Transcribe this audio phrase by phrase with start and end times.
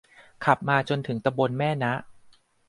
[0.45, 1.93] ขับมาจนถึงตำบลแม่นะ